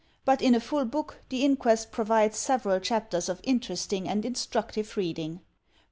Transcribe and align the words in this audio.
But 0.25 0.41
in 0.41 0.55
a 0.55 0.59
full 0.59 0.85
book 0.85 1.19
the 1.29 1.45
inquest 1.45 1.91
provides 1.91 2.35
several 2.35 2.79
chapters 2.79 3.29
of 3.29 3.39
interesting 3.43 4.09
and 4.09 4.25
instructive 4.25 4.97
reading. 4.97 5.41